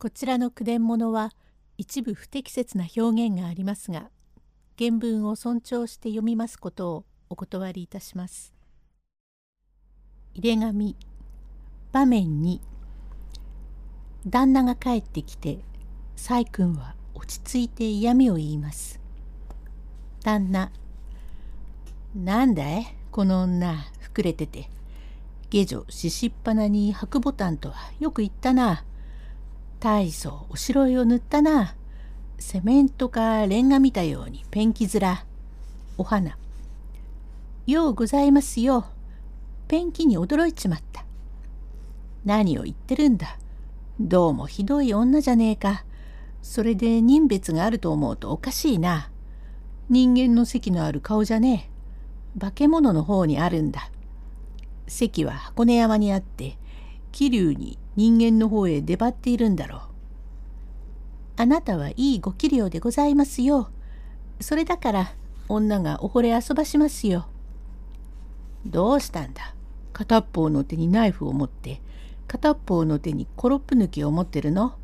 [0.00, 1.32] こちらの句伝物は
[1.76, 4.10] 一部不適切な表現がありますが
[4.78, 8.54] 原文を尊重して読みますことをお断りいたします。
[10.34, 10.96] 入れ紙
[11.90, 12.60] 場面に
[14.24, 15.58] 旦那が帰ってきて
[16.14, 19.00] 細君は落ち着いて嫌味を言います。
[20.22, 20.70] 旦那
[22.14, 23.74] なんだいこの女
[24.14, 24.70] 膨れてて
[25.50, 28.84] 下女ししっぱなに白ボタンとはよく言ったな。
[29.80, 31.76] 大層おしろいを塗ったな。
[32.38, 35.24] セメントかレンガ見たようにペンキ面。
[35.96, 36.36] お花。
[37.66, 38.86] ようございますよ。
[39.68, 41.04] ペンキに驚いちまった。
[42.24, 43.38] 何を言ってるんだ。
[44.00, 45.84] どうもひどい女じゃねえか。
[46.42, 49.10] それで人別があると思うとおかしいな。
[49.88, 51.70] 人間の席のある顔じゃね
[52.36, 52.40] え。
[52.40, 53.90] 化け物の方にあるんだ。
[54.88, 56.58] 席は箱根山にあって
[57.12, 59.80] 桐生に人間の方へ出張っているんだろう。
[61.34, 63.70] あなたはいいご器量でございますよ。
[64.38, 65.14] それだから
[65.48, 67.26] 女がお惚れ遊ばしますよ。
[68.64, 69.52] どうしたんだ？
[69.92, 71.80] 片方の手にナイフを持って
[72.28, 74.76] 片方の手にコロップ抜きを持ってるの？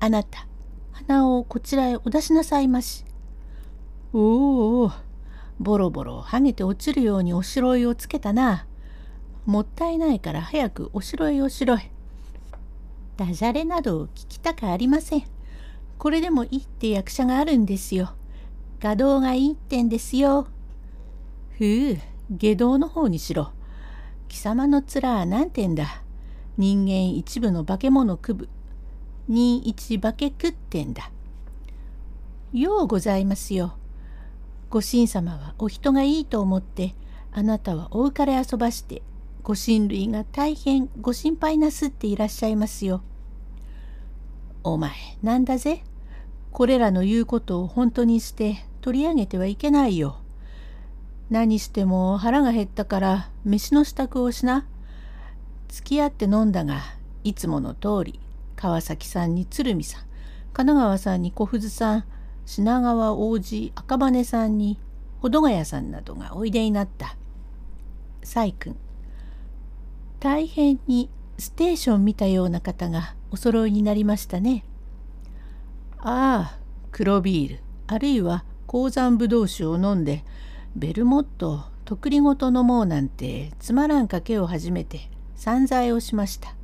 [0.00, 0.48] あなた
[0.90, 3.04] 鼻をこちらへお出しなさいまし。
[4.12, 4.90] おお
[5.60, 8.66] ボロボロはげて落ちるようにおしろいをつけたな。
[9.46, 11.90] もったいないから早くおしろいおしろい。
[13.16, 15.24] ダジャレなど聞きたくありません。
[15.98, 18.14] これでもいいって役者があるんですよ。
[18.80, 20.46] 画道がいいってんですよ。
[21.58, 21.98] ふう、
[22.30, 23.52] 下道の方にしろ。
[24.28, 26.02] 貴様の面は何てんだ？
[26.56, 28.48] 人間一部の化け物区部。
[29.28, 31.10] 二一化け食ってんだ。
[32.52, 33.74] ようございますよ。
[34.70, 36.94] ご神様はお人がいいと思って
[37.32, 39.02] あなたはお浮かれ遊ばして
[39.44, 43.02] ご親類が大変ご心配なすっていらっしゃいますよ。
[44.62, 44.92] お前
[45.22, 45.84] なんだぜ？
[46.50, 50.16] これらの言うことを本当にして取り上げてはいけないよ。
[51.28, 54.66] 何しても腹が減ったから飯の支度をしな。
[55.68, 56.80] 付き合って飲んだが
[57.22, 58.20] いつもの通り
[58.56, 60.02] 川崎さんに鶴見さん
[60.54, 62.04] 神奈川さんに小藤さん
[62.46, 64.78] 品川王子赤羽さんに
[65.20, 67.16] 保土ヶ谷さんなどがおいでになった。
[68.22, 68.74] 細君
[70.24, 74.64] 大変にステーション見たような方がお揃いになりましたね。
[75.98, 76.58] ああ、
[76.92, 80.24] 黒ビール、あるいは鉱山ぶどう酒を飲んで、
[80.76, 86.54] ベルモット、とりごと飲もうなんてつまらん賭けを始めて散財をしました。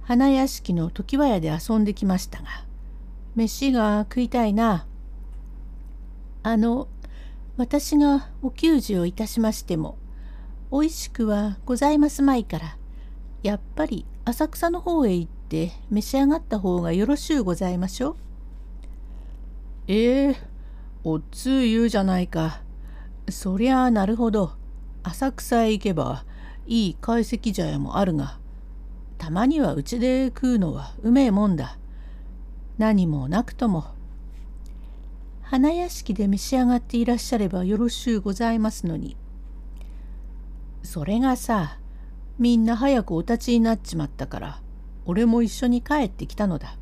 [0.00, 2.46] 花屋敷の常盤屋で遊んできましたが、
[3.34, 4.86] 飯が食いたいな。
[6.42, 6.88] あの、
[7.58, 9.98] 私がお給仕をいたしましても、
[10.70, 12.76] おいしくはございますまいから
[13.42, 18.16] やっぱり浅草の方へ行って召し上がった方がよろしゅうございましょう。
[19.86, 20.36] ええー、
[21.04, 22.62] おっつう言うじゃないか。
[23.28, 24.54] そりゃあなるほど。
[25.04, 26.24] 浅草へ行けば
[26.66, 28.40] いい懐石茶屋もあるが、
[29.18, 31.78] たまにはうちで食うのはうめえもんだ。
[32.78, 33.84] 何もなくとも。
[35.42, 39.16] 花屋敷で召し上がっていらっしゃればよろしゅうございますのに。
[40.86, 41.78] それがさ
[42.38, 44.60] みんな早くお立ちになっちまったから
[45.04, 46.76] 俺も一緒に帰ってきたのだ。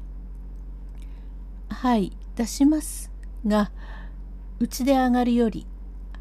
[1.69, 3.11] はい出します
[3.47, 3.71] が
[4.59, 5.67] うちで上がるより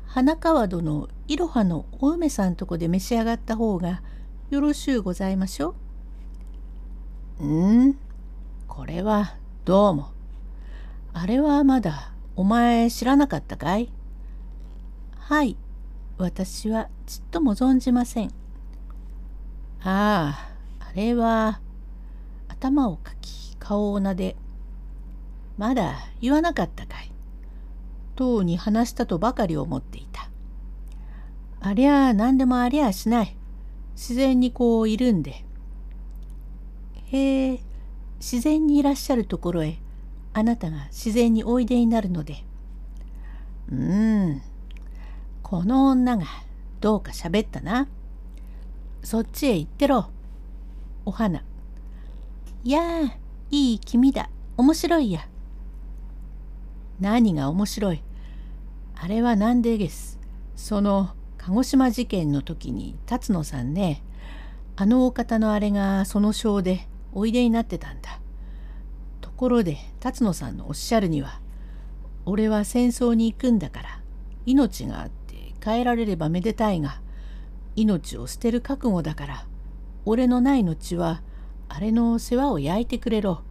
[0.07, 4.01] 花川戸のいろはのお梅さんとこで召し上がった方が
[4.49, 5.75] よろしゅうございましょ。
[7.39, 7.97] うん
[8.67, 9.35] これは
[9.65, 10.09] どうも。
[11.13, 13.91] あれはまだお前知らなかったかい？
[15.17, 15.57] はい
[16.17, 18.27] 私はちっとも存じません。
[19.81, 21.59] ああ、あれは、
[22.47, 24.35] 頭をかき、顔をなで、
[25.57, 27.11] まだ言わなかったかい。
[28.15, 30.29] とうに話したとばかり思っていた。
[31.59, 33.35] ありゃあ何でもありゃあしない。
[33.95, 35.45] 自然にこういるんで。
[37.05, 37.59] へえ、
[38.19, 39.79] 自然にいらっしゃるところへ、
[40.33, 42.43] あなたが自然においでになるので。
[43.71, 44.41] うーん。
[45.53, 46.25] この女が
[46.81, 47.87] どうか喋ったな。
[49.03, 50.09] そっちへ行ってろ。
[51.05, 51.43] お花。
[52.63, 53.17] いやあ、
[53.51, 54.31] いい君だ。
[54.57, 55.27] 面白いや。
[56.99, 58.01] 何が面白い？
[58.95, 60.17] あれはなんでです？
[60.55, 64.01] その鹿児島事件の時に辰野さんね、
[64.75, 68.19] あのお方のあれがその章でおいでになってたんだ。
[69.21, 71.39] ところで辰野さんのおっしゃるには、
[72.25, 74.01] 俺は戦争に行くんだから
[74.47, 75.11] 命が
[75.63, 77.01] 変えられればめでたいが
[77.75, 79.47] 命を捨てる覚悟だから
[80.05, 81.21] 俺のない後は
[81.69, 83.41] あれの世話を焼いてくれろ。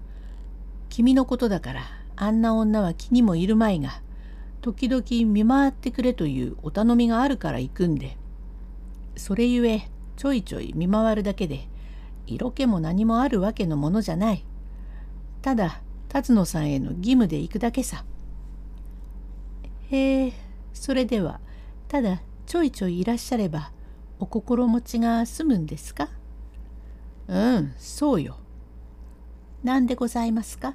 [0.91, 1.82] 君のことだから
[2.17, 4.03] あんな女は気にもいるまいが
[4.61, 8.19] 時々見回ってくれというお頼みがあるから行くんで
[9.17, 11.67] それゆえちょいちょい見回るだけで
[12.26, 14.44] 色気も何もあるわけのものじゃない。
[15.41, 18.05] ただ辰野さんへの義務で行くだけさ。
[19.91, 20.32] へえ
[20.75, 21.41] それでは
[21.93, 23.71] ただちょいちょいいらっしゃれば
[24.19, 26.09] お心持ちが済むんですか？
[27.29, 28.39] うんそうよ。
[29.62, 30.75] 何でございますか？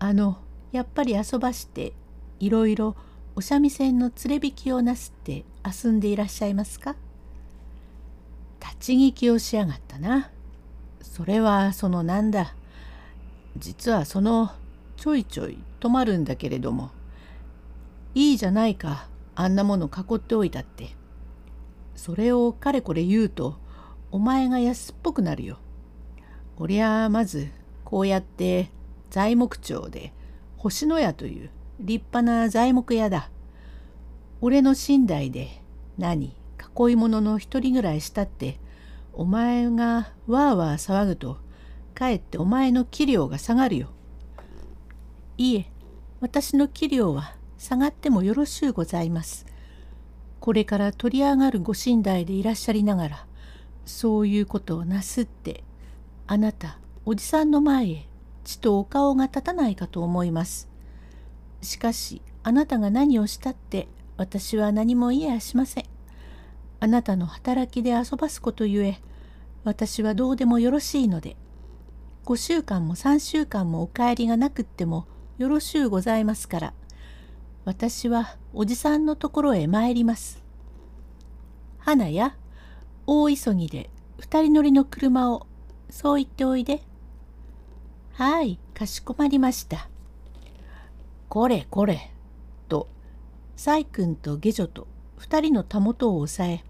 [0.00, 0.38] あの
[0.72, 1.92] やっぱり遊ばして
[2.40, 2.96] いろいろ
[3.36, 6.96] お三味線の連れ引きをなすって遊んでいらっしゃいますか？
[8.60, 10.32] 立ち聞きをしやがったな。
[11.00, 12.56] それはそのなんだ。
[13.56, 14.50] 実はその
[14.96, 16.90] ちょいちょい止まるんだけれども
[18.16, 19.06] いいじゃないか
[19.40, 20.96] あんなもの囲っておいたって
[21.94, 23.56] それをかれこれ言うと
[24.10, 25.58] お前が安っぽくなるよ。
[26.56, 27.46] おりゃまず
[27.84, 28.68] こうやって
[29.10, 30.12] 材木町で
[30.56, 33.30] 星の屋という立派な材木屋だ。
[34.40, 35.62] 俺の寝台で
[35.98, 36.34] 何
[36.76, 38.58] 囲い物の一人ぐらいしたって
[39.12, 41.38] お前がわーわー騒ぐと
[41.94, 43.90] かえってお前の器量が下がるよ。
[45.36, 45.70] いいえ
[46.20, 49.44] 私の器量は下がってもよろしゅうございます。
[50.40, 53.26] これから取り上がるご寝台でいらっしゃりながら
[53.84, 55.64] そういうことをなすって
[56.26, 58.08] あなたおじさんの前へ
[58.44, 60.68] ちとお顔が立たないかと思います。
[61.60, 65.84] しかしあなたが何をしたって私は何も言えやしません。
[66.80, 69.00] あなたの働きで遊ばすことゆえ
[69.64, 71.36] 私はどうでもよろしいので
[72.24, 75.06] 5週間も3週間もお帰りがなくっても
[75.38, 76.74] よろしゅうございますから
[77.64, 80.42] 私はおじさんのところへ参ります。
[81.78, 82.36] 花や
[83.06, 85.46] 大急ぎで二人乗りの車を
[85.90, 86.82] そう言っておいで。
[88.12, 89.88] はいかしこまりました。
[91.28, 92.10] これこれ
[92.68, 92.88] と
[93.56, 96.64] 細君と下女と二人のたもとを押さえ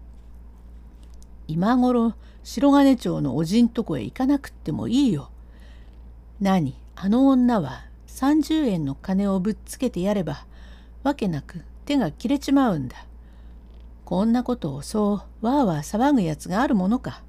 [1.47, 2.13] 今頃
[2.43, 5.31] 白金町のおじんとこへ行かなくってもいいよ。
[6.39, 10.45] 何あの女は30円の金をぶっつけてやれば
[11.03, 13.05] わけなく手が切れちまうんだ。
[14.05, 17.23] こんなことをそうわーわー騒ぐやつがあるものか。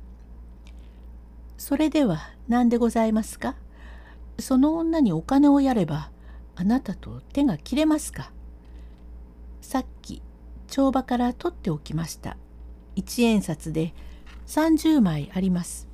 [1.59, 3.55] それでは何でございますか？
[4.39, 6.11] その女にお金をやれば
[6.57, 8.33] あなたと手が切れますか？
[9.61, 10.23] さっき
[10.69, 12.37] 帳場から取っておきました。
[12.97, 13.95] 一円札で
[14.47, 15.87] 30枚あります。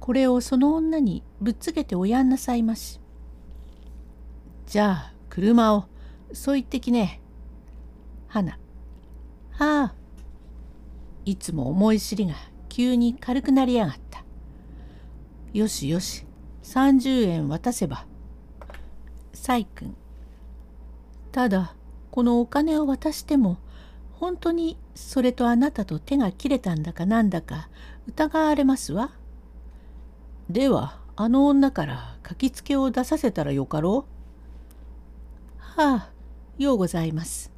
[0.00, 3.00] これをその女にぶっつけておやんなさいまし。
[4.66, 5.84] じゃあ車を
[6.34, 7.20] そう言ってきね。
[8.28, 8.58] 花。
[9.50, 9.94] はあ。
[11.24, 12.34] いつも思い知りが
[12.68, 14.24] 急に軽くなりやがった。
[15.52, 16.26] よしよし
[16.62, 18.06] 30円渡せば。
[19.34, 19.94] 細君。
[21.30, 21.74] ただ
[22.10, 23.58] このお金を渡しても
[24.12, 27.68] 本当にそれとあなたと手が切れたんだかなんだか
[28.06, 29.12] 疑われますわ。
[30.48, 34.06] ではあの女から書きつけを出させたらよかろ
[35.58, 36.10] うはあ
[36.58, 37.50] ようございます。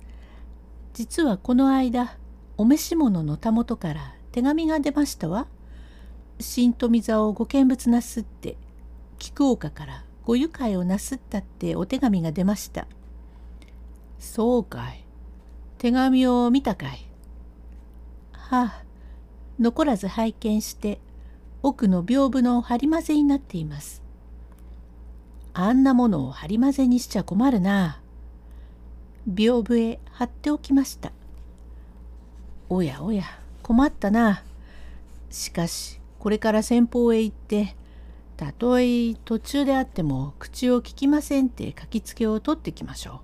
[0.93, 2.17] 実はこの間
[2.57, 5.47] お召し物のたもとから手紙が出ましたわ。
[6.41, 8.57] 新富座をご見物なすって
[9.19, 12.87] 菊岡からご愉快をなすったってお手紙が出ました。
[14.19, 15.05] そうかい。
[15.85, 17.07] 手紙を見たかい
[18.33, 18.83] はあ
[19.61, 20.99] 残らず拝見して
[21.63, 24.03] 奥の屏風の張り混ぜになっています
[25.53, 28.01] あんなものを張り混ぜにしちゃ困るな
[29.29, 31.13] 屏風へ貼っておきました
[32.69, 33.25] おやおや
[33.63, 34.43] 困ったな
[35.31, 37.77] しかしこれから先方へ行って
[38.37, 43.21] たとえ途中であっても口を聞きませんって書きつけを取ってきましょ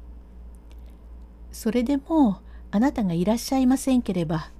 [1.52, 1.54] う。
[1.54, 2.40] それでも
[2.70, 4.50] あなたがいらっしゃいませんければ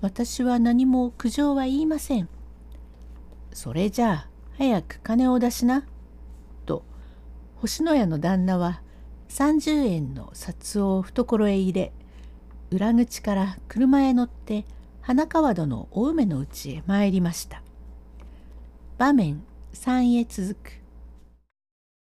[0.00, 2.28] 私は何も苦情は言いません。
[3.52, 5.84] それじゃあ早く金を出しな。
[6.64, 6.82] と
[7.56, 8.82] 星の屋の旦那は
[9.30, 11.92] 30円の札を懐へ入れ
[12.70, 14.64] 裏口から車へ乗って
[15.00, 17.62] 花川戸のお梅のうちへ参りました。
[18.98, 20.79] 場面3へ続く